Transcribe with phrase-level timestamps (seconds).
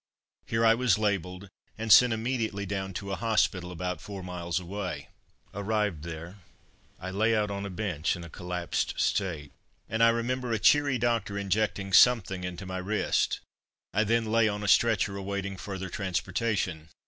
[0.47, 1.47] Here I was labelled
[1.77, 5.09] and sent immediately down to a hospital about four miles away.
[5.53, 6.39] Arrived there,
[6.99, 9.51] I lay out on a bench in a collapsed state,
[9.87, 13.41] and I remember a cheery doctor injecting something into my wrist.
[13.93, 16.89] I then lay on a stretcher awaiting further transportation.